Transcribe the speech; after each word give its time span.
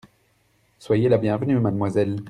Soyez 0.79 1.09
la 1.09 1.19
bienvenue, 1.19 1.59
mademoiselle. 1.59 2.19